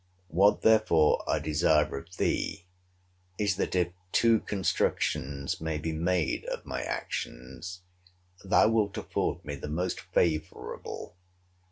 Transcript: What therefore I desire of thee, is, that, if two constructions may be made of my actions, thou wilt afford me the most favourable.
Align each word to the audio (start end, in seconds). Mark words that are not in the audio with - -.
What 0.29 0.63
therefore 0.63 1.23
I 1.29 1.37
desire 1.37 1.95
of 1.95 2.17
thee, 2.17 2.65
is, 3.37 3.57
that, 3.57 3.75
if 3.75 3.89
two 4.11 4.39
constructions 4.39 5.61
may 5.61 5.77
be 5.77 5.91
made 5.91 6.43
of 6.45 6.65
my 6.65 6.81
actions, 6.81 7.81
thou 8.43 8.69
wilt 8.69 8.97
afford 8.97 9.45
me 9.45 9.53
the 9.53 9.67
most 9.69 9.99
favourable. 9.99 11.17